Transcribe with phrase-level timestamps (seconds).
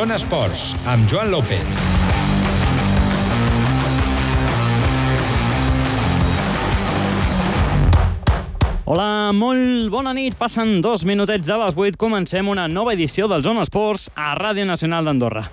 [0.00, 1.60] Zona Esports, amb Joan López.
[8.88, 10.38] Hola, molt bona nit.
[10.40, 12.00] Passen dos minutets de les 8.
[12.00, 15.50] Comencem una nova edició del Zona Esports a Ràdio Nacional d'Andorra.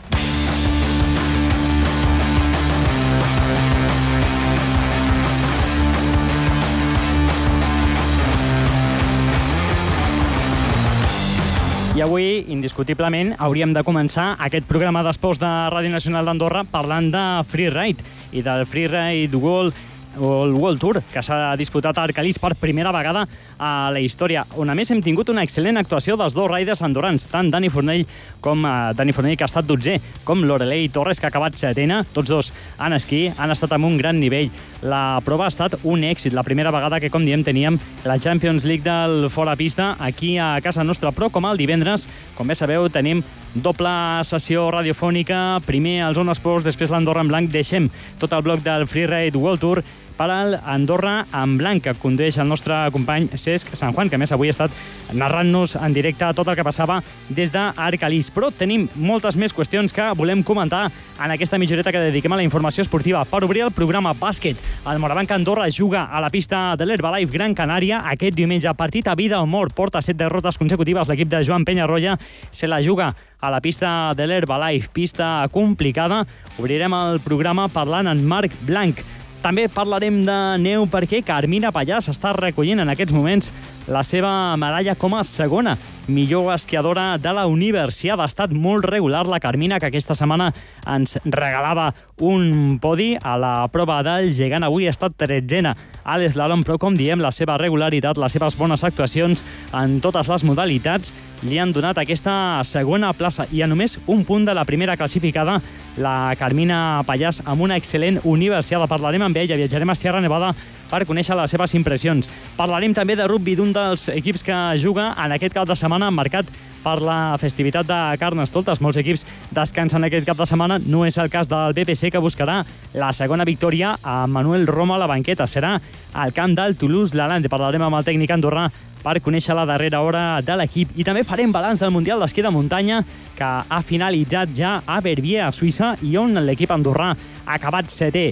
[12.07, 18.04] Avui, indiscutiblement, hauríem de començar aquest programa d'esports de Ràdio Nacional d'Andorra parlant de Freeride
[18.32, 19.75] i del Freeride World
[20.20, 23.25] o el World Tour, que s'ha disputat a Arcalís per primera vegada
[23.58, 27.28] a la història, on a més hem tingut una excel·lent actuació dels dos riders andorrans,
[27.32, 28.06] tant Dani Fornell
[28.42, 32.03] com uh, Dani Fornell, que ha estat dotzè, com Lorelei Torres, que ha acabat setena.
[32.14, 32.53] Tots dos
[32.84, 34.52] en esquí han estat amb un gran nivell.
[34.81, 38.66] La prova ha estat un èxit, la primera vegada que, com diem, teníem la Champions
[38.66, 42.89] League del fora pista aquí a casa nostra, però com el divendres, com bé sabeu,
[42.94, 43.23] tenim
[43.58, 43.89] doble
[44.28, 47.50] sessió radiofònica, primer el Zona Esports, després l'Andorra en blanc.
[47.52, 47.89] Deixem
[48.22, 49.84] tot el bloc del Freeride World Tour
[50.17, 50.29] per
[50.65, 54.55] Andorra en blanc, que condueix el nostre company Cesc Sant Juan, que més avui ha
[54.55, 54.73] estat
[55.13, 58.31] narrant-nos en directe tot el que passava des d'Arcalís.
[58.33, 60.88] Però tenim moltes més qüestions que volem comentar
[61.23, 63.23] en aquesta mitjoreta que dediquem a la informació esportiva.
[63.25, 64.57] Per obrir el programa bàsquet,
[64.89, 68.73] el Morabanc Andorra juga a la pista de l'Herbalife Gran Canària aquest diumenge.
[68.77, 71.09] Partit a vida o mort, porta set derrotes consecutives.
[71.09, 72.17] L'equip de Joan Penyarroia
[72.51, 76.23] se la juga a la pista de l'Herbalife, pista complicada.
[76.57, 79.01] Obrirem el programa parlant en Marc Blanc,
[79.43, 83.52] també parlarem de neu perquè Carmina Pallàs està recollint en aquests moments
[83.88, 88.19] la seva medalla com a segona millor esquiadora de la Universitat.
[88.19, 90.49] Ha estat molt regular la Carmina, que aquesta setmana
[90.88, 91.91] ens regalava
[92.23, 94.63] un podi a la prova del gegant.
[94.63, 98.83] Avui ha estat tretzena a l'eslalom, però com diem, la seva regularitat, les seves bones
[98.88, 99.44] actuacions
[99.75, 101.13] en totes les modalitats
[101.44, 105.59] li han donat aquesta segona plaça i a només un punt de la primera classificada,
[105.98, 108.90] la Carmina Pallàs, amb una excel·lent universitat.
[108.90, 110.53] Parlarem amb ella, viatjarem a Sierra Nevada
[110.88, 112.30] per conèixer les seves impressions.
[112.58, 116.47] Parlarem també de rugby d'un dels equips que juga en aquest cap de setmana marcat
[116.84, 118.80] per la festivitat de Carnestoltes.
[118.84, 119.25] Molts equips
[119.56, 120.80] descansen aquest cap de setmana.
[120.80, 122.62] No és el cas del BPC, que buscarà
[122.96, 125.47] la segona victòria a Manuel Roma a la banqueta.
[125.47, 125.75] Serà
[126.13, 127.52] al camp del Toulouse-Lalande.
[127.52, 128.68] Parlarem amb el tècnic andorrà
[129.03, 130.96] per conèixer la darrera hora de l'equip.
[130.97, 133.03] I també farem balanç del Mundial d'Esquí de Muntanya,
[133.38, 138.31] que ha finalitzat ja a Verbier, a Suïssa, i on l'equip andorrà ha acabat setè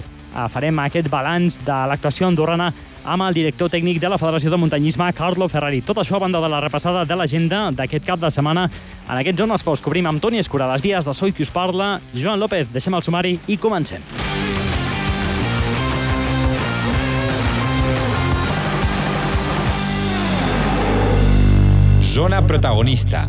[0.52, 2.68] farem aquest balanç de l'actuació andorrana
[3.06, 5.80] amb el director tècnic de la Federació de Muntanyisme, Carlo Ferrari.
[5.86, 8.66] Tot això a banda de la repassada de l'agenda d'aquest cap de setmana.
[9.06, 12.00] En aquest Zona Esports cobrim amb Toni Escura, les vies de Soi qui us parla,
[12.14, 12.72] Joan López.
[12.74, 14.35] Deixem el sumari i comencem.
[22.16, 23.26] Zona protagonista.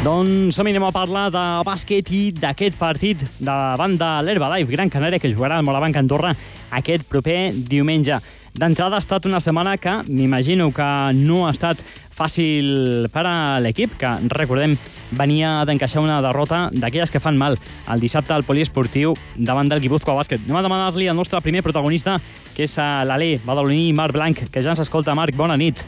[0.00, 5.28] Doncs anem a parlar de bàsquet i d'aquest partit davant de l'Herbalife Gran Canària que
[5.28, 6.32] jugarà al Morabanc Andorra
[6.80, 8.22] aquest proper diumenge.
[8.56, 10.88] D'entrada ha estat una setmana que m'imagino que
[11.20, 14.76] no ha estat fàcil per a l'equip, que recordem
[15.16, 17.58] venia d'encaixar una derrota d'aquelles que fan mal
[17.90, 20.44] el dissabte al poliesportiu davant del Guipúzcoa Bàsquet.
[20.44, 22.18] Anem a demanar-li al nostre primer protagonista,
[22.56, 25.16] que és l'Alé Badaloní Marc Blanc, que ja ens escolta.
[25.18, 25.82] Marc, bona nit.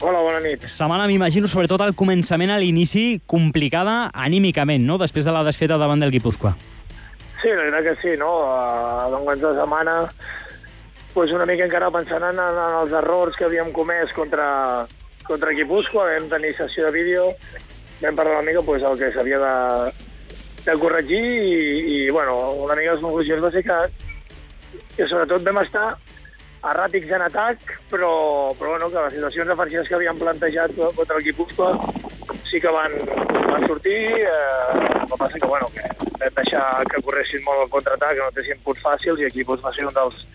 [0.00, 0.66] Hola, bona nit.
[0.68, 6.02] Setmana, m'imagino, sobretot al començament, a l'inici, complicada anímicament, no?, després de la desfeta davant
[6.02, 6.52] del Guipúzcoa.
[7.40, 8.28] Sí, la veritat que sí, no?
[8.44, 9.94] A l'enguany de setmana,
[11.14, 14.84] pues una mica encara pensant en, en els errors que havíem comès contra,
[15.28, 17.28] contra Guipúzcoa, vam tenir sessió de vídeo,
[18.00, 19.54] vam parlar una mica pues, el que s'havia de,
[20.66, 21.60] de corregir i,
[21.96, 23.78] i, bueno, una mica les conclusions va ser que,
[24.96, 25.88] que sobretot vam estar
[26.66, 27.60] erràtics en atac,
[27.90, 28.12] però,
[28.58, 31.74] però bueno, que les situacions defensives que havíem plantejat contra el Guipúzcoa
[32.48, 32.92] sí que van,
[33.50, 33.98] van sortir.
[33.98, 34.30] Eh,
[35.02, 35.82] el que passa que, bueno, que
[36.18, 39.62] vam deixar que corressin molt el contraatac, que no tessin punts fàcils, i aquí doncs,
[39.62, 40.26] va ser un dels,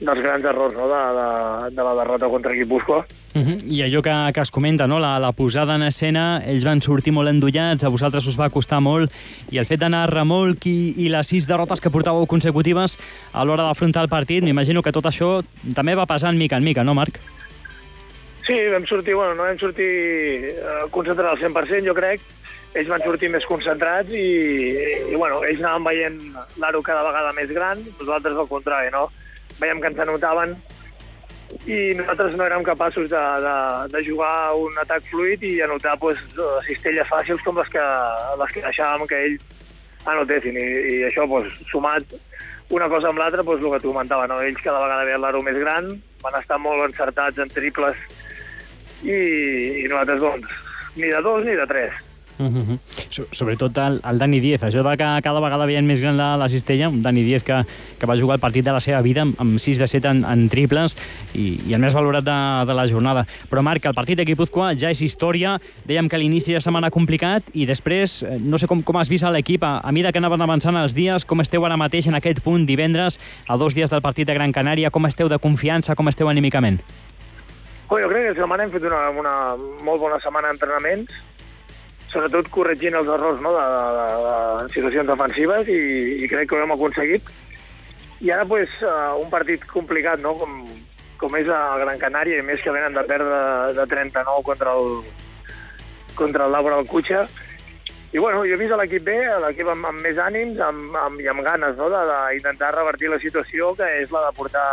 [0.00, 0.88] dels grans errors no?
[0.90, 3.06] de, de, de la derrota contra Guipúzcoa.
[3.34, 3.56] Uh -huh.
[3.64, 4.98] I allò que, que es comenta, no?
[4.98, 8.80] la, la posada en escena, ells van sortir molt endollats, a vosaltres us va costar
[8.80, 9.12] molt,
[9.50, 12.98] i el fet d'anar a remolc i, i les sis derrotes que portàveu consecutives
[13.32, 15.42] a l'hora d'afrontar el partit, m'imagino que tot això
[15.74, 17.20] també va passant mica en mica, no, Marc?
[18.46, 19.84] Sí, vam sortir, bueno, no vam sortir
[20.54, 22.20] eh, concentrats al 100%, jo crec,
[22.74, 24.28] ells van sortir més concentrats i,
[25.10, 26.18] i bueno, ells anaven veient
[26.62, 29.10] l'aro cada vegada més gran, nosaltres al contrari, no?
[29.60, 30.56] Veiem que ens anotaven
[31.66, 33.56] i nosaltres no érem capaços de, de,
[33.92, 36.18] de jugar un atac fluid i anotar pues,
[36.66, 37.84] cistelles fàcils com les que,
[38.40, 39.44] les que deixàvem que ells
[40.06, 40.58] anotessin.
[40.58, 42.16] I, i això, doncs, sumat
[42.74, 44.40] una cosa amb l'altra, doncs, el que tu comentava, no?
[44.42, 45.90] ells cada vegada veien l'aro més gran,
[46.22, 47.98] van estar molt encertats en triples
[49.06, 49.20] i,
[49.84, 50.58] i nosaltres, doncs,
[50.96, 52.02] ni de dos ni de tres.
[52.38, 52.78] Uh -huh.
[53.16, 56.34] So Sobretot el, el Dani Diez, això de que cada vegada veien més gran la,
[56.36, 57.62] la cistella, un Dani Diez que,
[57.98, 60.22] que va jugar el partit de la seva vida amb, amb 6 de 7 en,
[60.28, 60.96] en triples
[61.32, 62.36] i, i el més valorat de,
[62.68, 63.24] de la jornada.
[63.50, 65.56] Però Marc, el partit de Guipúzcoa ja és història,
[65.88, 69.26] dèiem que l'inici de setmana complicat i després, eh, no sé com, com has vist
[69.32, 72.42] l'equip, a, a mida que anaven avançant els dies, com esteu ara mateix en aquest
[72.44, 76.08] punt divendres, a dos dies del partit de Gran Canària, com esteu de confiança, com
[76.12, 76.82] esteu anímicament?
[77.86, 79.32] Jo crec que aquesta setmana hem fet una, una
[79.86, 81.12] molt bona setmana d'entrenaments,
[82.12, 83.64] sobretot corregint els errors no, de,
[83.96, 85.80] de, de, situacions defensives i,
[86.22, 87.32] i crec que ho hem aconseguit.
[88.24, 90.62] I ara, pues, uh, un partit complicat, no?, com,
[91.20, 93.42] com és a Gran Canària, i més que venen de perdre
[93.76, 95.02] de 39 contra el,
[96.16, 97.26] contra el Laura del Cutxa.
[98.14, 101.28] I bueno, jo he vist l'equip bé, l'equip amb, amb més ànims amb, amb, i
[101.28, 101.90] amb ganes no?
[101.92, 104.68] d'intentar revertir la situació, que és la de portar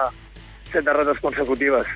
[0.71, 1.89] set derrotes consecutives.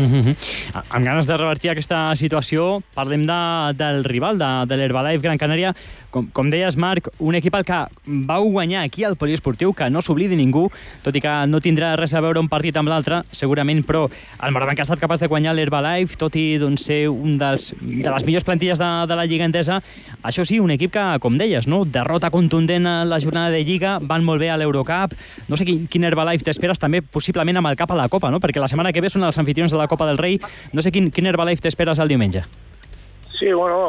[0.00, 0.82] Uh -huh.
[0.88, 5.74] Amb ganes de revertir aquesta situació, parlem de, del rival, de, de l'Herbalife Gran Canària.
[6.10, 10.02] Com, com deies, Marc, un equip al que vau guanyar aquí al poliesportiu, que no
[10.02, 10.70] s'oblidi ningú,
[11.04, 14.08] tot i que no tindrà res a veure un partit amb l'altre, segurament, però
[14.42, 18.10] el Morabanc ha estat capaç de guanyar l'Herbalife, tot i doncs, ser un dels, de
[18.10, 19.80] les millors plantilles de, de la Lliga Endesa.
[20.26, 21.84] Això sí, un equip que, com deies, no?
[21.84, 25.14] derrota contundent a la jornada de Lliga, van molt bé a l'Eurocup.
[25.48, 28.40] No sé quin, quin Herbalife t'esperes també, possiblement amb el cap a la Copa, no?
[28.42, 30.38] perquè la setmana que ve són els anfitrions de la Copa del Rei.
[30.72, 32.44] No sé quin, quin Herbalife t'esperes el diumenge.
[33.34, 33.80] Sí, bueno,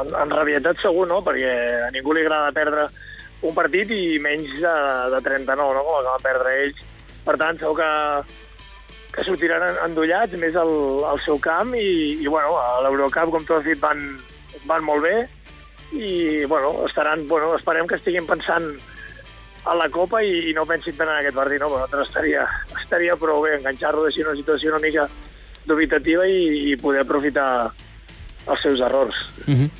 [0.00, 1.52] en, en rabietat segur, no?, perquè
[1.86, 2.88] a ningú li agrada perdre
[3.44, 4.74] un partit i menys de,
[5.12, 6.82] de 39, no?, com el que van perdre ells.
[7.26, 7.90] Per tant, segur que,
[9.12, 10.72] que sortiran endollats, més al,
[11.12, 14.06] al seu camp, i, i bueno, a l'Eurocup, com tu has dit, van,
[14.64, 15.16] van molt bé,
[15.92, 18.70] i, bueno, estaran, bueno, esperem que estiguin pensant
[19.66, 21.82] a la Copa i, i no pensin tant en aquest partit, no?
[21.90, 22.46] Però estaria,
[22.78, 25.08] estaria prou bé enganxar-lo així una situació una mica
[25.66, 27.48] dubitativa i, i poder aprofitar
[28.46, 29.14] els seus errors.
[29.46, 29.70] Uh -huh.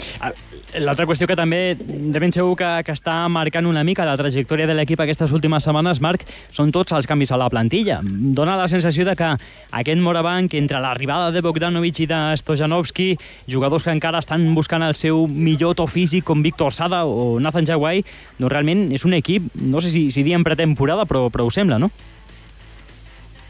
[0.76, 4.66] L'altra qüestió que també de ben segur que, que està marcant una mica la trajectòria
[4.66, 8.00] de l'equip aquestes últimes setmanes, Marc, són tots els canvis a la plantilla.
[8.02, 9.36] Dóna la sensació de que
[9.70, 13.16] aquest Morabanc, entre l'arribada de Bogdanovic i de Stojanovski,
[13.48, 17.64] jugadors que encara estan buscant el seu millor to físic, com Víctor Sada o Nathan
[17.64, 18.04] Jawai,
[18.38, 21.78] no, realment és un equip, no sé si, si diem pretemporada, però, però ho sembla,
[21.78, 21.90] no?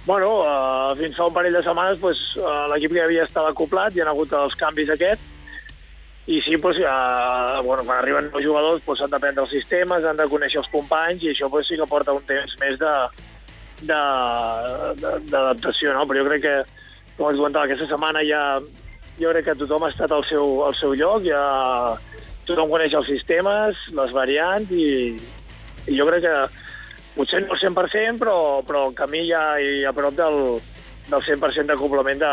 [0.06, 3.91] Bueno, uh, fins fa un parell de setmanes pues, uh, l'equip ja havia estat acoplat,
[3.91, 5.25] hi ha hagut els canvis aquests,
[6.31, 10.29] i sí, pues, uh, bueno, quan arriben nous jugadors pues, han els sistemes, han de
[10.31, 12.79] conèixer els companys, i això pues, sí que porta un temps més
[13.82, 16.06] d'adaptació, no?
[16.06, 16.64] Però jo crec que,
[17.19, 18.61] com es comentava, aquesta setmana ja
[19.19, 21.41] jo crec que tothom ha estat al seu, al seu lloc, ja
[22.47, 25.17] tothom coneix els sistemes, les variants, i,
[25.91, 26.37] i jo crec que
[27.16, 30.42] potser no el 100%, però, però el camí ja hi a prop del,
[31.10, 32.32] del 100% d'acoblament de,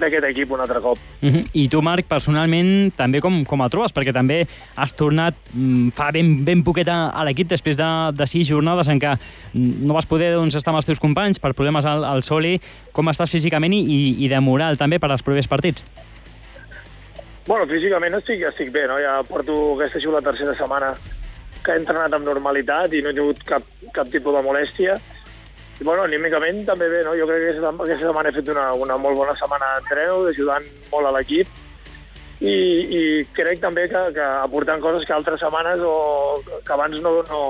[0.00, 0.98] d'aquest equip un altre cop.
[1.22, 1.44] Uh -huh.
[1.52, 3.94] I tu, Marc, personalment, també com, com el trobes?
[3.94, 4.46] Perquè també
[4.76, 8.88] has tornat mm, fa ben, ben poquet a, a l'equip després de, de sis jornades
[8.88, 9.16] en què
[9.54, 12.60] no vas poder doncs, estar amb els teus companys per problemes al, al soli.
[12.92, 15.84] Com estàs físicament i, i de moral també per als propers partits?
[17.46, 18.98] Bueno, físicament estic, estic bé, no?
[18.98, 20.94] Ja porto, aquesta la tercera setmana
[21.64, 23.66] que he entrenat amb normalitat i no he tingut cap,
[23.96, 24.96] cap tipus de molèstia.
[25.74, 27.16] I, bueno, anímicament també bé, no?
[27.18, 31.10] Jo crec que aquesta, setmana he fet una, una molt bona setmana d'entreno, ajudant molt
[31.10, 31.50] a l'equip,
[32.44, 33.02] i, i
[33.34, 35.94] crec també que, que aportant coses que altres setmanes o
[36.44, 37.40] que abans no, no,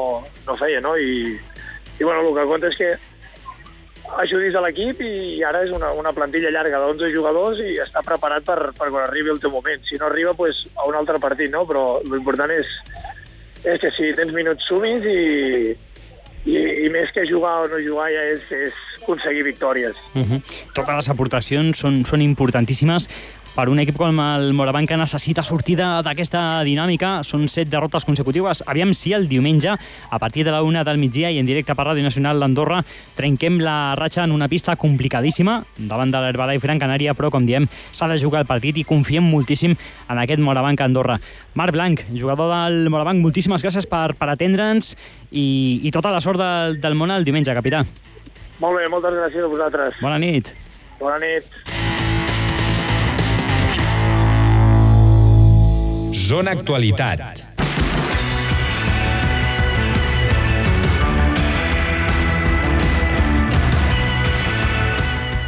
[0.47, 0.95] no feia, no?
[0.97, 1.35] I,
[1.99, 2.95] i bueno, el que compta és que
[4.21, 8.45] ajudis a l'equip i ara és una, una plantilla llarga d'11 jugadors i està preparat
[8.47, 9.81] per, per quan arribi el teu moment.
[9.89, 11.65] Si no arriba, pues, a un altre partit, no?
[11.69, 12.77] Però l'important és,
[13.65, 15.75] és que si tens minuts sumis i,
[16.45, 19.97] i, i més que jugar o no jugar ja és, és aconseguir victòries.
[20.15, 20.41] Uh -huh.
[20.75, 23.09] Totes les aportacions són, són importantíssimes
[23.55, 27.21] per un equip com el Morabanc que necessita sortir d'aquesta dinàmica.
[27.27, 28.65] Són set derrotes consecutives.
[28.67, 31.87] Aviam si el diumenge, a partir de la una del migdia i en directe per
[31.87, 32.83] Ràdio Nacional d'Andorra,
[33.15, 37.69] trenquem la ratxa en una pista complicadíssima davant de l'Herbalife Gran Canària, però, com diem,
[37.93, 41.21] s'ha de jugar el partit i confiem moltíssim en aquest Morabanc Andorra.
[41.55, 44.95] Marc Blanc, jugador del Morabanc, moltíssimes gràcies per, per atendre'ns
[45.31, 47.85] i, i tota la sort del, del món el diumenge, capità.
[48.63, 49.99] Molt bé, moltes gràcies a vosaltres.
[50.03, 50.55] Bona nit.
[50.99, 51.94] Bona nit.
[56.15, 57.21] Zona Actualitat.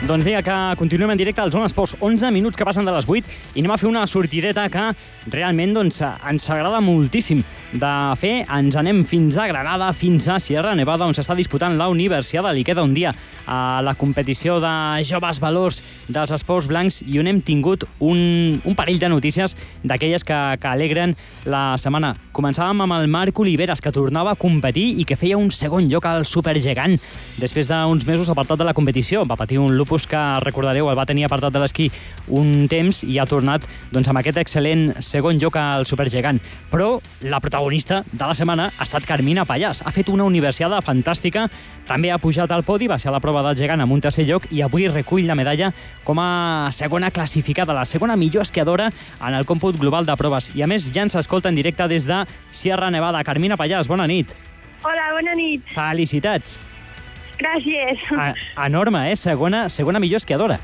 [0.06, 1.96] Doncs vinga, que continuem en directe al Zona Esports.
[2.00, 4.88] 11 minuts que passen de les 8 i anem a fer una sortideta que
[5.30, 7.44] realment doncs, ens agrada moltíssim.
[7.72, 11.88] De fer, ens anem fins a Granada, fins a Sierra Nevada, on s'està disputant la
[11.90, 12.52] Universiada.
[12.54, 13.10] Li queda un dia
[13.46, 18.76] a la competició de joves valors dels esports blancs i on hem tingut un, un
[18.78, 22.14] parell de notícies d'aquelles que, que alegren la setmana.
[22.36, 26.06] Començàvem amb el Marc Oliveres, que tornava a competir i que feia un segon lloc
[26.06, 26.96] al Supergegant.
[27.42, 31.08] Després d'uns mesos apartat de la competició, va patir un lupus que, recordareu, el va
[31.08, 31.90] tenir apartat de l'esquí
[32.30, 36.38] un temps i ha tornat doncs, amb aquest excel·lent segon lloc al Supergegant.
[36.70, 36.96] Però
[37.26, 39.80] la protagonista de la setmana ha estat Carmina Pallàs.
[39.80, 41.46] Ha fet una universiada fantàstica,
[41.88, 44.26] també ha pujat al podi, va ser a la prova del gegant amb un tercer
[44.28, 45.70] lloc i avui recull la medalla
[46.04, 50.50] com a segona classificada, la segona millor esquiadora en el còmput global de proves.
[50.54, 53.24] I a més ja ens escolta en directe des de Sierra Nevada.
[53.24, 54.36] Carmina Pallàs, bona nit.
[54.84, 55.64] Hola, bona nit.
[55.72, 56.60] Felicitats.
[57.40, 58.04] Gràcies.
[58.12, 58.34] A,
[58.66, 59.16] enorme, eh?
[59.16, 60.60] Segona, segona millor esquiadora.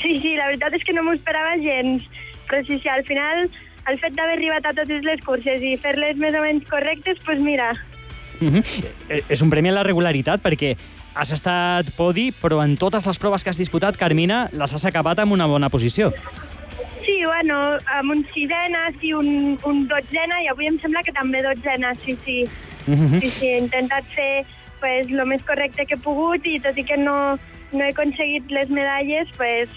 [0.00, 2.02] Sí, sí, la veritat és que no m'ho esperava gens.
[2.50, 3.46] Però sí, sí, al final,
[3.88, 7.24] el fet d'haver arribat a totes les curses i fer-les més o menys correctes, doncs
[7.24, 7.72] pues mira...
[8.40, 8.64] Uh -huh.
[9.28, 10.76] És un premi a la regularitat perquè
[11.14, 15.18] has estat podi, però en totes les proves que has disputat, Carmina, les has acabat
[15.18, 16.12] amb una bona posició.
[17.04, 21.42] Sí, bueno, amb un sisena, sí, un, un dotzena, i avui em sembla que també
[21.42, 22.44] dotzena, sí, sí.
[22.86, 23.20] Uh -huh.
[23.20, 24.44] Sí, sí, he intentat fer
[24.80, 27.38] pues, el més correcte que he pogut i tot i que no,
[27.72, 29.68] no he aconseguit les medalles, pues,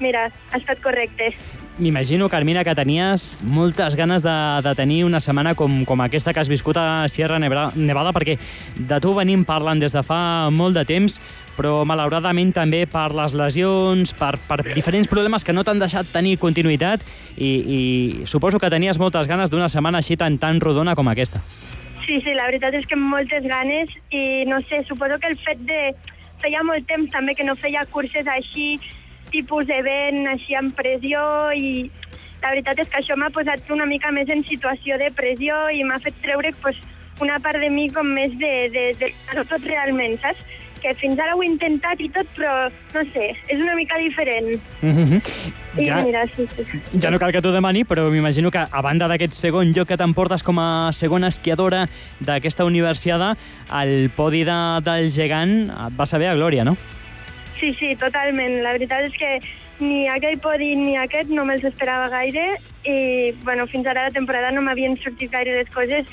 [0.00, 1.34] mira, ha estat correcte.
[1.74, 6.38] M'imagino, Carmina, que tenies moltes ganes de, de tenir una setmana com, com aquesta que
[6.38, 8.36] has viscut a Sierra Nevada, perquè
[8.78, 11.18] de tu venim parlant des de fa molt de temps,
[11.58, 16.36] però malauradament també per les lesions, per, per diferents problemes que no t'han deixat tenir
[16.38, 17.02] continuïtat
[17.34, 17.80] i, i
[18.30, 21.42] suposo que tenies moltes ganes d'una setmana així tan, tan rodona com aquesta.
[22.06, 25.66] Sí, sí, la veritat és que moltes ganes i no sé, suposo que el fet
[25.66, 25.86] de...
[26.44, 28.74] Feia molt temps també que no feia curses així
[29.30, 31.20] tipus d'event així amb pressió
[31.56, 31.90] i
[32.44, 35.84] la veritat és que això m'ha posat una mica més en situació de pressió i
[35.84, 36.76] m'ha fet treure pues,
[37.24, 40.42] una part de mi com més de, de, de, de tot realment, saps?
[40.84, 44.50] Que fins ara ho he intentat i tot, però no sé, és una mica diferent.
[44.82, 45.20] Mm -hmm.
[45.80, 46.98] I ja, mira, sí, sí.
[47.00, 49.96] Ja no cal que t'ho demani, però m'imagino que a banda d'aquest segon lloc que
[49.96, 51.88] t'emportes com a segona esquiadora
[52.20, 53.36] d'aquesta universiada,
[53.72, 56.76] el podi de, del gegant et va saber a glòria, no?
[57.58, 58.60] Sí, sí, totalment.
[58.64, 59.30] La veritat és que
[59.80, 62.44] ni aquell podi ni aquest no me'ls esperava gaire
[62.86, 66.10] i, bueno, fins ara la temporada no m'havien sortit gaire les coses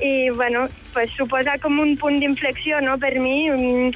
[0.00, 3.90] i, bueno, pues, suposa com un punt d'inflexió, no?, per mi, um,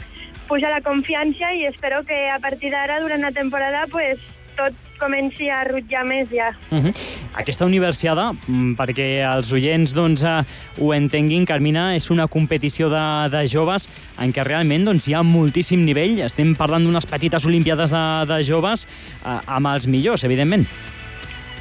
[0.48, 4.20] puja la confiança i espero que a partir d'ara, durant la temporada, pues,
[4.56, 6.50] tot comenci a rutllar més ja.
[6.70, 6.94] Uh -huh.
[7.34, 10.44] Aquesta universiada, mm, perquè els oients doncs, uh,
[10.80, 15.22] ho entenguin, Carmina, és una competició de, de joves en què realment doncs, hi ha
[15.22, 16.20] moltíssim nivell.
[16.20, 18.86] Estem parlant d'unes petites olimpiades de, de joves
[19.24, 20.66] uh, amb els millors, evidentment.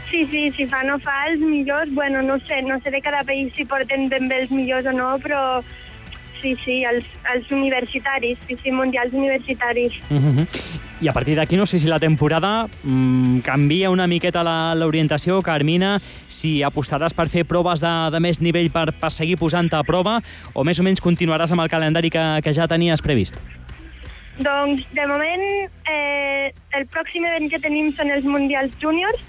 [0.09, 3.23] Sí, sí, si fa no fa els millors, bueno, no sé, no sé de cada
[3.23, 5.63] país si porten ben bé els millors o no, però
[6.43, 9.93] sí, sí, els, els universitaris, sí, sí, mundials universitaris.
[10.11, 10.47] Uh -huh.
[11.03, 14.39] I a partir d'aquí no sé si la temporada mmm, canvia una miqueta
[14.79, 15.97] l'orientació, Carmina,
[16.31, 20.21] si apostaràs per fer proves de, de més nivell per, per seguir posant-te a prova
[20.53, 23.35] o més o menys continuaràs amb el calendari que, que ja tenies previst?
[24.39, 25.43] Doncs, de moment,
[25.91, 29.19] eh, el pròxim event que tenim són els Mundials Júniors,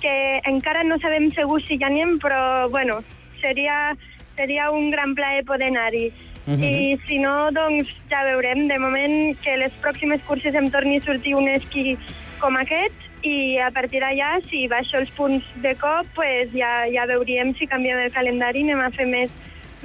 [0.00, 0.16] que
[0.48, 3.02] encara no sabem segur si hi anem, però, bueno,
[3.44, 3.98] seria,
[4.36, 6.12] seria un gran plaer poder anar-hi.
[6.46, 6.64] Uh -huh.
[6.64, 8.66] I si no, doncs ja veurem.
[8.66, 11.96] De moment que les pròximes curses em torni a sortir un esquí
[12.40, 17.06] com aquest i a partir d'allà, si baixo els punts de cop, pues ja, ja
[17.06, 19.30] veuríem si canviem el calendari i anem a fer més,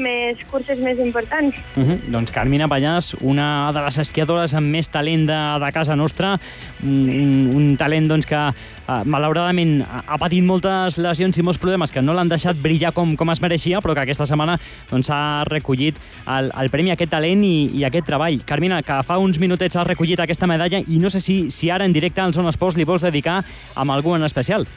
[0.01, 1.55] més curses més importants.
[1.75, 1.99] Uh -huh.
[2.09, 6.39] Doncs Carmina Pallàs, una de les esquiadores amb més talent de, de casa nostra,
[6.83, 8.53] un, un talent doncs, que
[8.87, 13.15] uh, malauradament ha patit moltes lesions i molts problemes que no l'han deixat brillar com,
[13.19, 14.57] com es mereixia, però que aquesta setmana
[14.89, 18.41] doncs, ha recollit el, el premi a aquest talent i, i aquest treball.
[18.47, 21.85] Carmina, que fa uns minutets has recollit aquesta medalla i no sé si, si ara
[21.85, 23.41] en directe al Zona Esports li vols dedicar
[23.75, 24.67] amb algú en especial.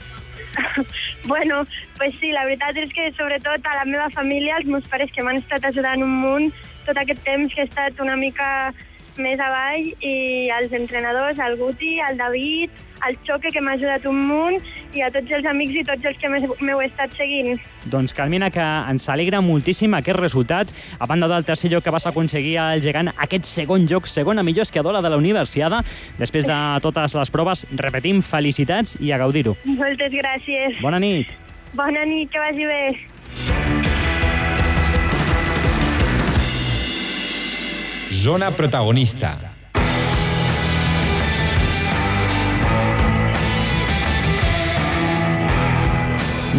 [1.30, 1.62] bueno,
[1.96, 5.22] pues sí, la veritat és que sobretot a la meva família, els meus pares que
[5.22, 6.50] m'han estat ajudant un munt
[6.86, 8.72] tot aquest temps que he estat una mica
[9.18, 14.18] més avall i als entrenadors, al Guti, al David, al Xoque, que m'ha ajudat un
[14.28, 14.58] munt,
[14.94, 17.60] i a tots els amics i tots els que m'heu estat seguint.
[17.90, 20.72] Doncs, Carmina, que ens alegra moltíssim aquest resultat.
[20.98, 24.68] A banda del tercer lloc que vas aconseguir al gegant, aquest segon lloc, segona millor
[24.68, 25.82] esquiadora de la Universiada.
[26.18, 29.56] Després de totes les proves, repetim, felicitats i a gaudir-ho.
[29.64, 30.82] Moltes gràcies.
[30.84, 31.32] Bona nit.
[31.72, 32.82] Bona nit, que vagi bé.
[38.20, 39.38] Zona protagonista.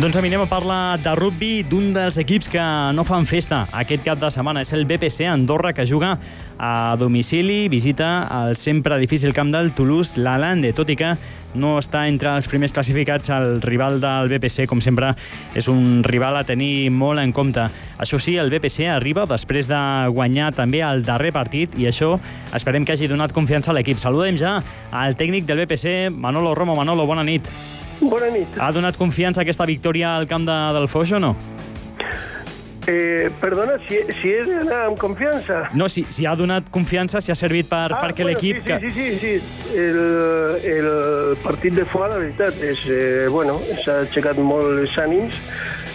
[0.01, 2.63] Doncs a mi anem a parlar de rugby d'un dels equips que
[2.97, 4.63] no fan festa aquest cap de setmana.
[4.65, 6.15] És el BPC Andorra, que juga
[6.57, 11.13] a domicili, visita el sempre difícil camp del Toulouse, l'Alande, tot i que
[11.55, 15.13] no està entre els primers classificats el rival del BPC, com sempre
[15.57, 17.67] és un rival a tenir molt en compte.
[18.01, 19.81] Això sí, el BPC arriba després de
[20.13, 22.13] guanyar també el darrer partit i això
[22.55, 23.99] esperem que hagi donat confiança a l'equip.
[24.01, 24.59] Saludem ja
[24.91, 26.75] al tècnic del BPC, Manolo Romo.
[26.75, 27.51] Manolo, bona nit.
[28.01, 28.57] Bona nit.
[28.57, 31.35] Ha donat confiança aquesta victòria al camp de, del Foix o no?
[32.87, 35.67] Eh, perdona, si, si he d'anar amb confiança.
[35.77, 38.65] No, si, si ha donat confiança, si ha servit per, Ah, perquè bueno, l'equip...
[38.65, 39.77] Sí, sí, sí, sí, sí.
[39.77, 39.99] El,
[40.65, 45.37] el partit de fora, la veritat, és, eh, bueno, s'ha aixecat molt els ànims.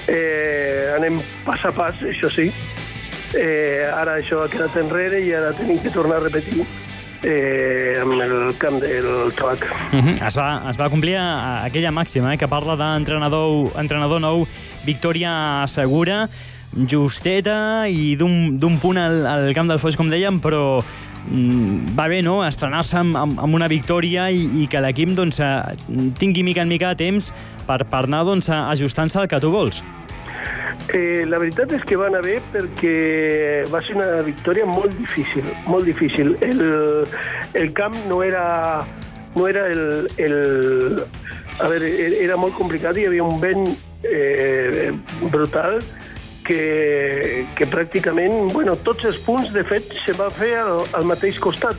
[0.07, 2.53] Eh, anem pas a pas, això sí.
[3.35, 6.63] Eh, ara això ha quedat enrere i ara tenim que tornar a repetir
[7.27, 9.67] eh, amb el camp del tabac.
[9.93, 10.27] Uh -huh.
[10.27, 14.47] es, va, es va complir a- aquella màxima eh, que parla d'entrenador entrenador nou,
[14.85, 16.29] victòria segura,
[16.85, 22.21] justeta i d'un punt al, al camp del Foix, com dèiem, però mm, va bé,
[22.27, 26.65] no?, estrenar-se amb, amb, amb una victòria i, i que l'equip doncs, eh, tingui mica
[26.67, 27.33] en mica temps
[27.67, 29.83] per, per anar doncs, ajustant-se al que tu vols.
[30.95, 35.49] Eh, la veritat és que va anar bé perquè va ser una victòria molt difícil,
[35.67, 36.37] molt difícil.
[36.45, 36.63] El,
[37.59, 38.85] el camp no era,
[39.35, 41.01] no era el, el...
[41.57, 41.89] A veure,
[42.21, 43.65] era molt complicat, hi havia un vent
[44.05, 44.91] eh,
[45.33, 45.81] brutal
[46.47, 51.41] que, que pràcticament, bueno, tots els punts, de fet, se va fer al, al mateix
[51.43, 51.77] costat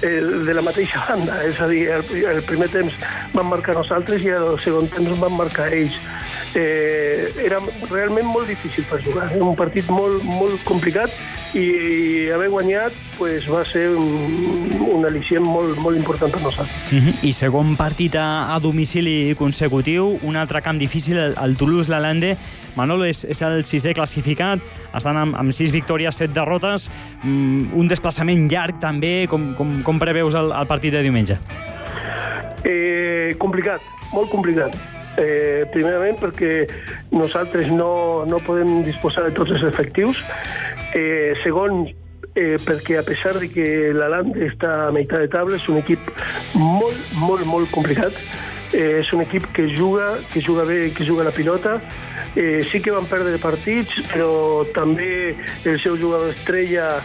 [0.00, 2.96] de la mateixa banda, és a dir, el, el primer temps
[3.34, 5.98] van marcar nosaltres i el segon temps van marcar ells.
[6.54, 11.14] Eh, era realment molt difícil per jugar, era un partit molt, molt complicat
[11.54, 16.74] i, i haver guanyat pues, va ser un, un al·licient molt, molt important per nosaltres.
[16.90, 17.14] Uh -huh.
[17.22, 22.36] I segon partit a, a domicili consecutiu, un altre camp difícil, el, el Toulouse-Lalande.
[22.74, 24.58] Manolo és, és el sisè classificat,
[24.94, 26.90] estan amb, amb sis victòries, set derrotes,
[27.22, 29.26] mm, un desplaçament llarg també.
[29.28, 31.38] Com, com, com preveus el, el partit de diumenge?
[32.64, 33.80] Eh, complicat,
[34.12, 34.99] molt complicat.
[35.20, 36.64] Eh, primerament perquè
[37.12, 40.22] nosaltres no, no podem disposar de tots els efectius.
[40.96, 41.84] Eh, segon,
[42.34, 46.08] eh, perquè a pesar de que l'Alant està a meitat de taula, és un equip
[46.56, 48.16] molt, molt, molt complicat.
[48.72, 51.80] Eh, és un equip que juga, que juga bé, que juga la pilota.
[52.36, 55.34] Eh, sí que van perdre partits, però també
[55.66, 57.00] el seu jugador estrella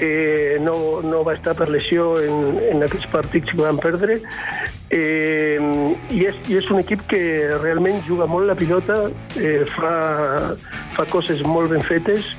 [0.00, 4.20] eh, no, no va estar per lesió en, en aquests partits que van perdre
[4.90, 5.58] eh,
[6.10, 7.20] i, és, i és un equip que
[7.60, 9.02] realment juga molt la pilota
[9.36, 9.92] eh, fa,
[10.96, 12.32] fa coses molt ben fetes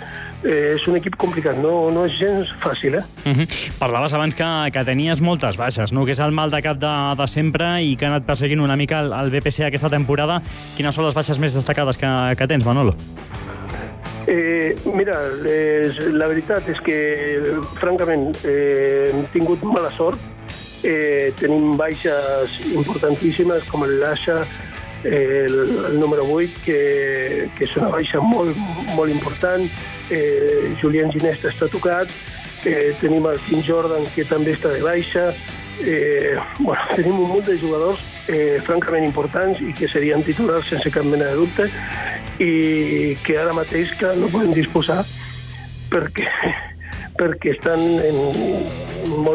[0.43, 3.03] eh, és un equip complicat, no, no és gens fàcil, eh?
[3.25, 3.47] Uh -huh.
[3.79, 6.05] Parlaves abans que, que tenies moltes baixes, no?
[6.05, 8.75] que és el mal de cap de, de sempre i que ha anat perseguint una
[8.75, 10.41] mica el, el BPC aquesta temporada.
[10.75, 12.95] Quines són les baixes més destacades que, que tens, Manolo?
[14.27, 16.97] Eh, mira, les, la veritat és que,
[17.79, 20.19] francament, eh, hem tingut mala sort.
[20.83, 24.41] Eh, tenim baixes importantíssimes, com el Lasha,
[25.03, 25.57] eh, el,
[25.91, 28.57] el número 8, que, que és una baixa molt,
[28.95, 29.65] molt important.
[30.11, 32.13] Eh, Julián Ginesta està tocat.
[32.65, 35.31] Eh, tenim el Kim Jordan, que també està de baixa.
[35.81, 40.91] Eh, bueno, tenim un munt de jugadors eh, francament importants i que serien titulars sense
[40.93, 41.69] cap mena de dubte
[42.41, 45.01] i que ara mateix que no podem disposar
[45.91, 46.27] perquè,
[47.19, 48.21] perquè estan en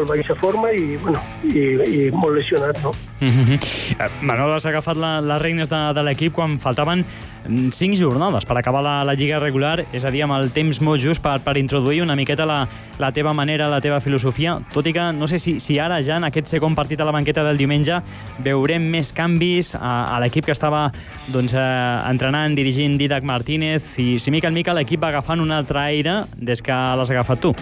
[0.07, 2.93] baixa forma i, bueno, i, i molt lesionats, no?
[3.19, 4.09] Uh -huh.
[4.21, 7.03] Manolo, has agafat la, les regnes de, de l'equip quan faltaven
[7.47, 10.81] mm, cinc jornades per acabar la, la lliga regular, és a dir, amb el temps
[10.81, 12.67] molt just per, per introduir una miqueta la,
[12.99, 16.17] la teva manera, la teva filosofia, tot i que no sé si, si ara ja
[16.17, 18.01] en aquest segon partit a la banqueta del diumenge
[18.37, 20.91] veurem més canvis a, a l'equip que estava
[21.27, 25.51] doncs, eh, entrenant, dirigint Didac Martínez i si mica en mica l'equip va agafant un
[25.51, 27.55] altre aire des que l'has agafat tu.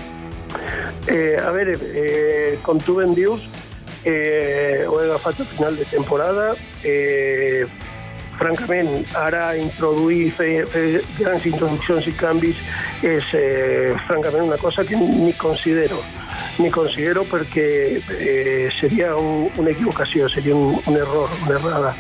[1.08, 3.48] Eh, a veure, eh, com tu ben dius,
[4.04, 6.56] eh, ho agafat a final de temporada.
[6.84, 7.66] Eh,
[8.36, 12.60] francament, ara introduir, fer, fer grans introduccions i canvis
[13.06, 16.02] és eh, francament una cosa que ni considero
[16.58, 21.92] ni considero perquè eh, seria un, una equivocació, seria un, un error, una errada.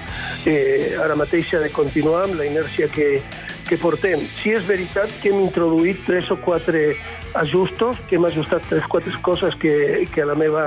[0.47, 3.19] Eh, ara mateix de continuar amb la inèrcia que,
[3.67, 4.21] que portem.
[4.39, 6.93] Si és veritat que hem introduït tres o quatre
[7.41, 10.65] ajustos, que hem ajustat tres o quatre coses que, que a la meva,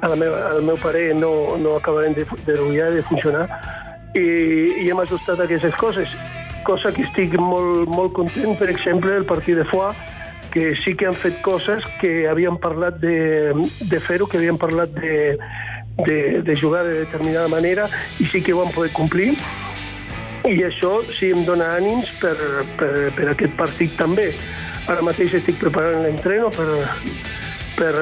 [0.00, 2.56] a la meva, al meu parer no, no acabaran de, de,
[2.96, 3.46] de funcionar,
[4.14, 4.24] i,
[4.84, 6.10] i hem ajustat aquestes coses,
[6.64, 9.96] cosa que estic molt, molt content, per exemple, el partit de Foix,
[10.54, 13.52] que sí que han fet coses que havien parlat de,
[13.90, 15.34] de fer-ho, que havien parlat de,
[16.06, 17.88] de, de jugar de determinada manera
[18.22, 19.34] i sí que ho van poder complir
[20.44, 22.34] i això sí em dona ànims per,
[22.78, 24.30] per, per aquest partit també.
[24.90, 26.68] Ara mateix estic preparant l'entreno per,
[27.76, 27.94] per,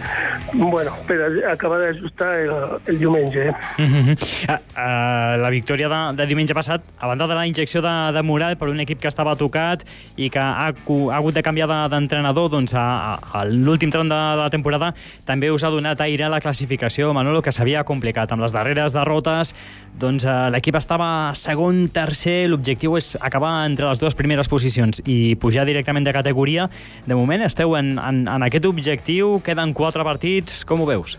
[0.52, 1.18] bueno, per
[1.50, 2.52] acabar d'ajustar el,
[2.86, 3.48] el diumenge.
[3.78, 4.12] Uh -huh.
[4.48, 8.22] uh, uh, la victòria de, de diumenge passat, a banda de la injecció de, de
[8.22, 9.84] moral per un equip que estava tocat
[10.16, 14.14] i que ha, ha hagut de canviar d'entrenador de, doncs, a, a l'últim tram de,
[14.14, 14.94] de la temporada,
[15.24, 18.32] també us ha donat aire a la classificació, Manolo, que s'havia complicat.
[18.32, 19.54] Amb les darreres derrotes,
[19.98, 25.36] doncs, uh, l'equip estava segon, tercer, l'objectiu és acabar entre les dues primeres posicions i
[25.36, 26.68] pujar directament de categoria.
[27.06, 31.18] De moment esteu en, en, en aquest objectiu objectiu, queden quatre partits, com ho veus?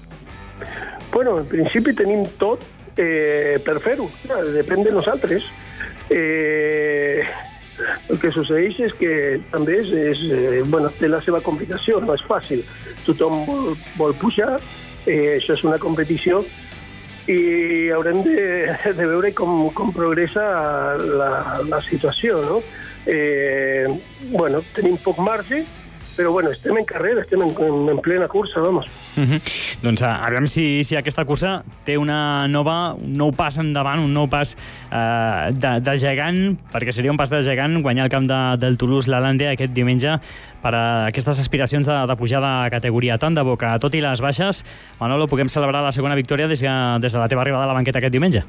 [1.11, 2.63] Bueno, en principi tenim tot
[2.97, 4.07] eh, per fer-ho,
[4.55, 5.43] depèn de nosaltres.
[6.09, 7.23] Eh,
[8.09, 12.15] el que succeeix és que també és, és eh, bueno, té la seva complicació, no
[12.15, 12.63] és fàcil.
[13.05, 14.55] Tothom vol, vol pujar,
[15.05, 16.45] eh, això és una competició
[17.27, 18.39] i haurem de,
[18.95, 20.43] de veure com, com progressa
[21.03, 21.31] la,
[21.67, 22.39] la situació.
[22.47, 22.63] No?
[23.11, 23.85] Eh,
[24.31, 25.65] bueno, tenim poc marge,
[26.15, 28.85] però bueno, estem en carrera, estem en, en, en plena cursa, vamos.
[29.17, 29.33] Uh mhm.
[29.33, 29.77] -huh.
[29.83, 34.13] Doncs a veure si, si aquesta cursa té una nova, un nou pas endavant, un
[34.13, 34.55] nou pas
[34.91, 38.77] eh, de, de gegant, perquè seria un pas de gegant guanyar el camp de, del
[38.77, 40.19] Toulouse l'Alàndia aquest diumenge
[40.61, 43.17] per a aquestes aspiracions de, de pujar de categoria.
[43.17, 44.63] Tant de bo que, tot i les baixes,
[44.99, 47.99] Manolo, puguem celebrar la segona victòria des, des de la teva arribada a la banqueta
[47.99, 48.43] aquest diumenge.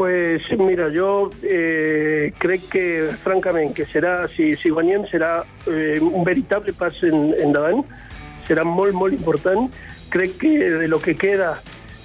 [0.00, 2.84] Pues mira, jo eh, crec que,
[3.20, 7.82] francament, que serà, si, si guanyem, serà eh, un veritable pas en, endavant,
[8.48, 9.68] serà molt, molt important.
[10.08, 11.50] Crec que de lo que queda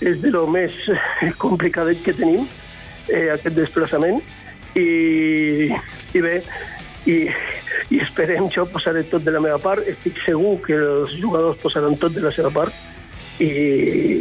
[0.04, 0.76] és de lo més
[1.46, 2.44] complicadet que tenim,
[3.08, 4.20] eh, aquest desplaçament,
[4.76, 6.42] i, i bé,
[7.08, 7.18] i,
[7.96, 11.96] i esperem, jo posaré tot de la meva part, estic segur que els jugadors posaran
[12.04, 12.76] tot de la seva part,
[13.40, 13.50] i,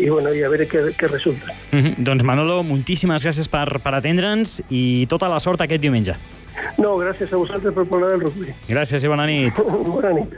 [0.04, 1.54] i, bueno, i a veure què, què resulta.
[1.70, 1.94] Mm -hmm.
[1.98, 6.14] Doncs Manolo, moltíssimes gràcies per, per atendre'ns i tota la sort aquest diumenge.
[6.78, 8.54] No, gràcies a vosaltres per parlar del rugby.
[8.68, 9.54] Gràcies i bona nit.
[9.94, 10.34] bona nit.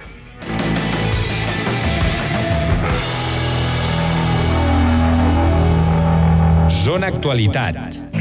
[6.87, 8.16] Zona Actualitat.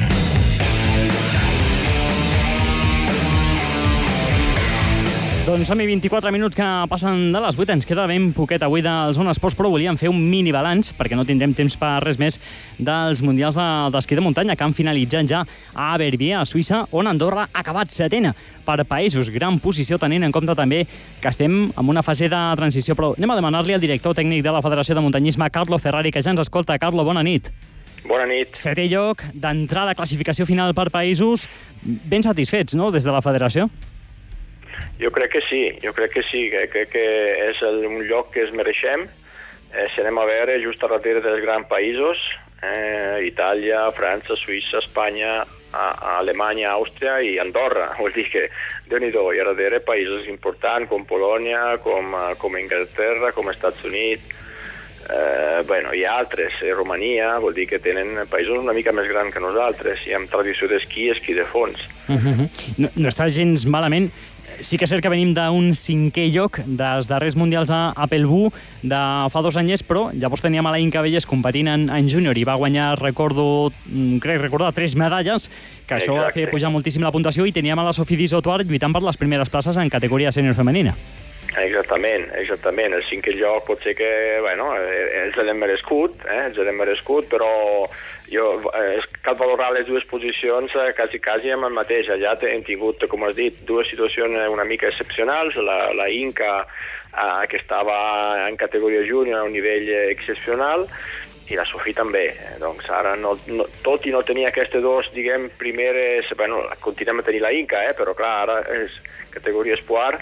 [5.56, 7.72] Doncs som 24 minuts que passen de les 8.
[7.72, 11.16] Ens queda ben poquet avui del Zona Esports, però volíem fer un mini balanç, perquè
[11.16, 12.36] no tindrem temps per res més,
[12.76, 17.08] dels Mundials d'esquí de, de muntanya, que han finalitzat ja a Verbier, a Suïssa, on
[17.08, 18.34] Andorra ha acabat setena
[18.68, 19.32] per països.
[19.32, 20.84] Gran posició, tenint en compte també
[21.24, 23.00] que estem en una fase de transició.
[23.00, 26.20] Però anem a demanar-li al director tècnic de la Federació de Muntanyisme, Carlo Ferrari, que
[26.20, 26.76] ja ens escolta.
[26.84, 27.48] Carlo, bona nit.
[28.04, 28.60] Bona nit.
[28.60, 31.48] Setè lloc, d'entrada, classificació final per països.
[31.80, 33.72] Ben satisfets, no?, des de la federació?
[35.02, 37.06] Jo crec que sí, jo crec que sí, que, crec que
[37.50, 39.08] és el, un lloc que es mereixem.
[39.74, 42.22] Eh, si anem a veure, just a darrere dels grans països,
[42.64, 45.44] eh, Itàlia, França, Suïssa, Espanya,
[45.76, 47.92] a, a Alemanya, Àustria i Andorra.
[48.00, 48.48] Vol dir que,
[48.90, 53.84] déu nhi i a darrere països importants com Polònia, com, eh, com Inglaterra, com Estats
[53.84, 54.44] Units,
[55.10, 59.08] eh, bueno, hi ha altres, eh, Romania, vol dir que tenen països una mica més
[59.12, 61.78] grans que nosaltres i amb tradició d'esquí esquí de fons.
[62.08, 62.50] Uh -huh.
[62.78, 64.12] no, no està gens malament
[64.62, 68.50] sí que és cert que venim d'un cinquè lloc dels darrers mundials a, a Pelbú
[68.84, 69.02] de
[69.34, 72.46] fa dos anys, però llavors teníem a la Inca Velles competint en, en júnior i
[72.48, 75.50] va guanyar, recordo, mm, crec recordar, tres medalles,
[75.86, 76.26] que això Exacte.
[76.26, 79.20] va fer pujar moltíssim la puntuació i teníem a la Sofia Disotuar lluitant per les
[79.20, 80.96] primeres places en categoria sènior femenina.
[81.62, 82.96] Exactament, exactament.
[82.98, 84.10] El cinquè lloc pot ser que,
[84.44, 87.50] bueno, eh, els l'hem merescut, eh, els l'hem merescut, però
[88.32, 92.10] jo, eh, cal valorar les dues posicions eh, quasi, quasi amb el mateix.
[92.12, 95.56] Allà hem tingut, com has dit, dues situacions una mica excepcionals.
[95.56, 96.66] La, la Inca,
[97.14, 100.90] eh, que estava en categoria júnior a un nivell excepcional,
[101.48, 102.26] i la Sofí també.
[102.34, 106.32] Eh, doncs ara, no, no, tot i no tenir aquestes dos, diguem, primeres...
[106.38, 108.96] Bueno, continuem a tenir la Inca, eh, però clar, ara és
[109.36, 110.18] categoria espoir,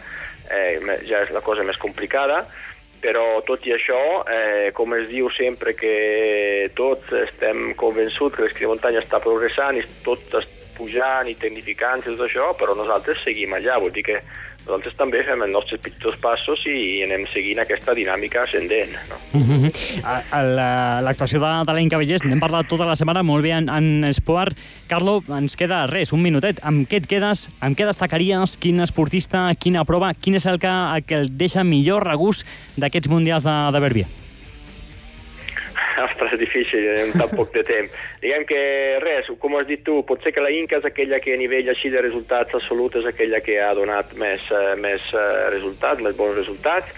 [0.49, 2.43] eh, ja és la cosa més complicada,
[3.03, 8.65] però tot i això, eh, com es diu sempre que tots estem convençuts que l'esquí
[8.99, 13.77] està progressant i tot està pujant i tecnificant i tot això, però nosaltres seguim allà,
[13.79, 14.21] vol dir que
[14.63, 18.95] nosaltres també fem els nostres petits passos i anem seguint aquesta dinàmica ascendent.
[19.09, 19.19] No?
[19.43, 21.01] Uh -huh.
[21.03, 24.55] L'actuació de, de l'Enca Vallès, n'hem parlat tota la setmana molt bé en, en Esport.
[24.87, 26.59] Carlo, ens queda res, un minutet.
[26.63, 27.49] Amb què et quedes?
[27.59, 28.57] Amb què destacaries?
[28.57, 30.13] Quin esportista, quina prova?
[30.13, 32.47] Quin és el que, el que deixa millor regust
[32.77, 34.07] d'aquests mundials de, de Verbier?
[36.33, 37.91] Ostres, difícil en tan poc de temps.
[38.21, 41.33] Diguem que res, com has dit tu, pot ser que la Inca és aquella que
[41.33, 45.49] a nivell així de resultats absoluts és aquella que ha donat més, uh, més uh,
[45.53, 46.89] resultats, més bons resultats.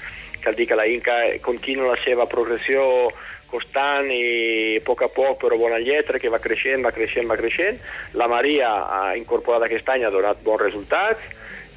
[0.43, 3.09] Cal dir que la Inca continua la seva progressió
[3.49, 7.39] constant i a poc a poc, però bona lletra, que va creixent, va creixent, va
[7.39, 7.79] creixent.
[8.15, 11.33] La Maria, ha incorporat aquest any, ha donat bons resultats.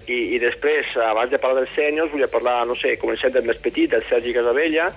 [0.08, 3.60] I, i després, abans de parlar dels sèniors, volia parlar, no sé, comencem del més
[3.60, 4.88] petit, del Sergi Casabella,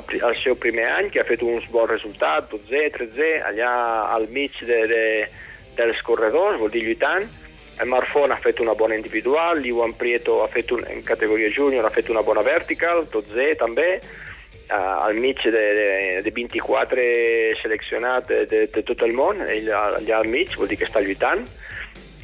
[0.00, 3.72] el, seu primer any, que ha fet uns bons resultats, 12, 13, allà
[4.14, 5.02] al mig de, de,
[5.78, 7.26] dels corredors, vol dir lluitant.
[7.82, 11.86] El Marfon ha fet una bona individual, l'Iwan Prieto ha fet un, en categoria júnior
[11.86, 14.76] ha fet una bona vertical, 12 també, uh,
[15.08, 15.88] al mig de, de,
[16.22, 17.08] de 24
[17.64, 21.02] seleccionat de, de, de tot el món, ell allà al mig, vol dir que està
[21.02, 21.42] lluitant.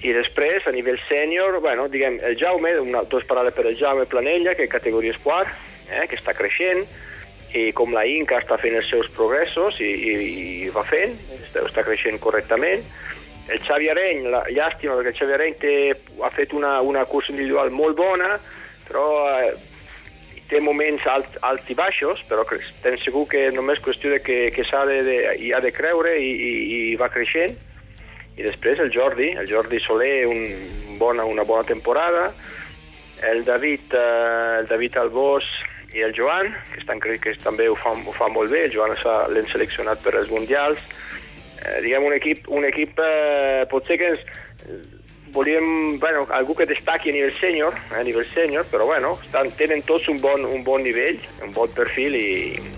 [0.00, 4.06] I després, a nivell sènior, bueno, diguem, el Jaume, una, dos paraules per el Jaume
[4.08, 5.50] Planella, que és categoria esport,
[5.90, 6.86] eh, que està creixent,
[7.54, 10.12] i com la Inca està fent els seus progressos i, i,
[10.66, 12.84] i va fent, està, està creixent correctament.
[13.50, 15.74] El Xavi Areny, la, llàstima perquè el Xavi Areny té,
[16.22, 18.36] ha fet una, una cursa individual molt bona,
[18.86, 19.06] però
[19.40, 19.50] eh,
[20.50, 24.66] té moments alt, alts i baixos, però estem segur que només qüestió de que, que
[24.66, 25.18] s'ha de, de,
[25.54, 26.54] ha de creure i, i,
[26.92, 27.58] i va creixent.
[28.38, 32.30] I després el Jordi, el Jordi Soler, un bona, una bona temporada,
[33.26, 35.50] el David, eh, el David Albós
[35.94, 38.94] i el Joan, que, estan, que també ho fan, ho fan molt bé, el Joan
[39.34, 40.78] l'hem seleccionat per als Mundials,
[41.58, 44.24] eh, diguem, un equip, un equip eh, potser que ens,
[45.32, 49.82] volíem, bueno, algú que destaqui a nivell sènior, a nivell sènior, però bueno, estan, tenen
[49.86, 52.28] tots un bon, un bon nivell, un bon perfil i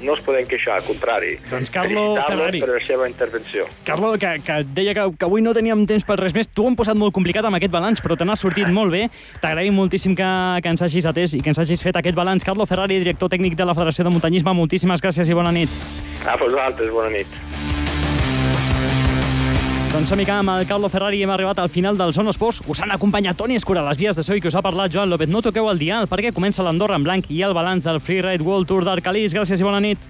[0.03, 1.37] no es poden queixar, al contrari.
[1.51, 2.61] Doncs Carlo Ferrari.
[2.63, 3.67] per la seva intervenció.
[3.87, 6.71] Carlo, que, que deia que, que avui no teníem temps per res més, tu ho
[6.71, 9.07] hem posat molt complicat amb aquest balanç, però te n'has sortit molt bé.
[9.43, 10.29] T'agraïm moltíssim que,
[10.63, 12.47] que ens hagis atès i que ens hagis fet aquest balanç.
[12.47, 15.83] Carlo Ferrari, director tècnic de la Federació de Muntanyisme, moltíssimes gràcies i bona nit.
[16.27, 17.52] A vosaltres, bona nit.
[19.93, 22.63] Doncs som amb el Carlo Ferrari hem arribat al final del Zona Esports.
[22.67, 24.91] Us han acompanyat Toni Escura a les vies de so i que us ha parlat
[24.91, 25.29] Joan López.
[25.29, 28.73] No toqueu el dial perquè comença l'Andorra en blanc i el balanç del Freeride World
[28.73, 29.37] Tour d'Arcalís.
[29.37, 30.01] Gràcies i bona nit.